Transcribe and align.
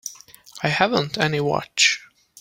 I 0.63 0.69
haven't 0.69 1.19
any 1.19 1.39
watch. 1.39 2.03